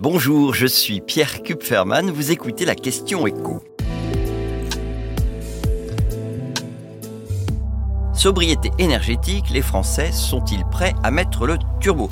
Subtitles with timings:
[0.00, 3.62] Bonjour, je suis Pierre Kupferman, vous écoutez la question écho.
[8.12, 12.08] Sobriété énergétique, les Français sont-ils prêts à mettre le turbo?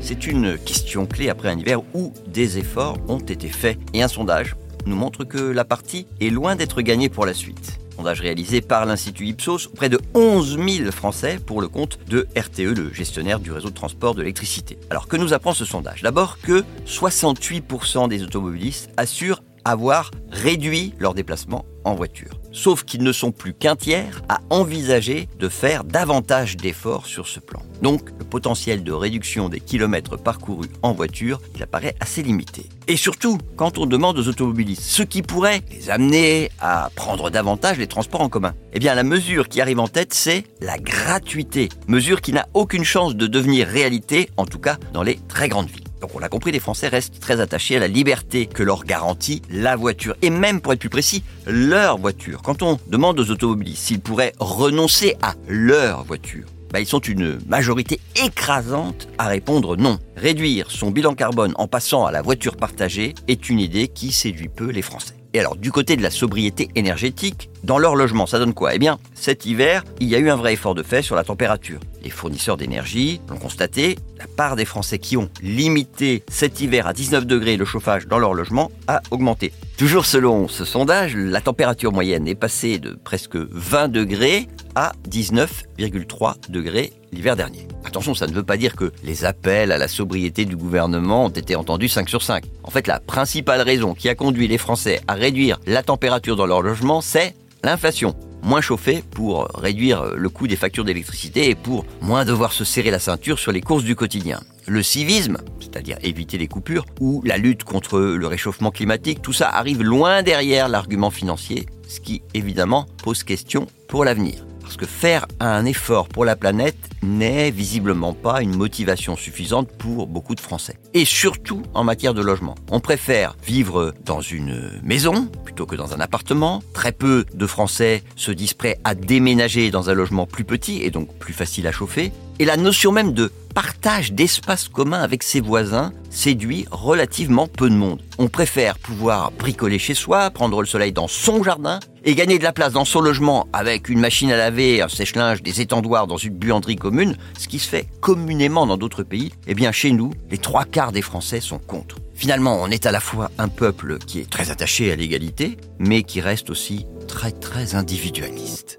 [0.00, 4.08] C'est une question clé après un hiver où des efforts ont été faits et un
[4.08, 4.54] sondage
[4.86, 7.81] nous montre que la partie est loin d'être gagnée pour la suite.
[7.96, 12.74] Sondage réalisé par l'Institut Ipsos auprès de 11 000 Français pour le compte de RTE,
[12.76, 14.78] le gestionnaire du réseau de transport de l'électricité.
[14.90, 16.02] Alors que nous apprend ce sondage?
[16.02, 22.40] D'abord que 68% des automobilistes assurent avoir réduit leurs déplacements en voiture.
[22.52, 27.40] Sauf qu'ils ne sont plus qu'un tiers à envisager de faire davantage d'efforts sur ce
[27.40, 27.62] plan.
[27.80, 32.68] Donc le potentiel de réduction des kilomètres parcourus en voiture, il apparaît assez limité.
[32.88, 37.78] Et surtout, quand on demande aux automobilistes ce qui pourrait les amener à prendre davantage
[37.78, 41.68] les transports en commun, eh bien la mesure qui arrive en tête, c'est la gratuité.
[41.88, 45.68] Mesure qui n'a aucune chance de devenir réalité, en tout cas dans les très grandes
[45.68, 45.81] villes.
[46.02, 49.40] Donc on l'a compris, les Français restent très attachés à la liberté que leur garantit
[49.48, 50.16] la voiture.
[50.20, 52.42] Et même pour être plus précis, leur voiture.
[52.42, 57.38] Quand on demande aux automobilistes s'ils pourraient renoncer à leur voiture, bah, ils sont une
[57.46, 59.98] majorité écrasante à répondre non.
[60.16, 64.48] Réduire son bilan carbone en passant à la voiture partagée est une idée qui séduit
[64.48, 65.21] peu les Français.
[65.34, 68.74] Et alors, du côté de la sobriété énergétique, dans leur logement, ça donne quoi?
[68.74, 71.24] Eh bien, cet hiver, il y a eu un vrai effort de fait sur la
[71.24, 71.80] température.
[72.02, 76.92] Les fournisseurs d'énergie l'ont constaté, la part des Français qui ont limité cet hiver à
[76.92, 79.52] 19 degrés le chauffage dans leur logement a augmenté.
[79.82, 86.34] Toujours selon ce sondage, la température moyenne est passée de presque 20 degrés à 19,3
[86.50, 87.66] degrés l'hiver dernier.
[87.84, 91.30] Attention, ça ne veut pas dire que les appels à la sobriété du gouvernement ont
[91.30, 92.44] été entendus 5 sur 5.
[92.62, 96.46] En fait, la principale raison qui a conduit les Français à réduire la température dans
[96.46, 98.14] leur logement, c'est l'inflation.
[98.42, 102.90] Moins chauffer pour réduire le coût des factures d'électricité et pour moins devoir se serrer
[102.90, 104.40] la ceinture sur les courses du quotidien.
[104.66, 109.48] Le civisme, c'est-à-dire éviter les coupures, ou la lutte contre le réchauffement climatique, tout ça
[109.48, 114.44] arrive loin derrière l'argument financier, ce qui évidemment pose question pour l'avenir.
[114.72, 120.06] Parce que faire un effort pour la planète n'est visiblement pas une motivation suffisante pour
[120.06, 120.78] beaucoup de Français.
[120.94, 122.54] Et surtout en matière de logement.
[122.70, 126.62] On préfère vivre dans une maison plutôt que dans un appartement.
[126.72, 130.90] Très peu de Français se disent prêts à déménager dans un logement plus petit et
[130.90, 132.10] donc plus facile à chauffer.
[132.38, 137.74] Et la notion même de partage d'espace commun avec ses voisins séduit relativement peu de
[137.74, 138.02] monde.
[138.18, 142.42] On préfère pouvoir bricoler chez soi, prendre le soleil dans son jardin et gagner de
[142.42, 146.16] la place dans son logement avec une machine à laver, un sèche-linge, des étendoirs dans
[146.16, 149.32] une buanderie commune, ce qui se fait communément dans d'autres pays.
[149.46, 151.96] Eh bien, chez nous, les trois quarts des Français sont contre.
[152.14, 156.02] Finalement, on est à la fois un peuple qui est très attaché à l'égalité, mais
[156.02, 158.78] qui reste aussi très très individualiste.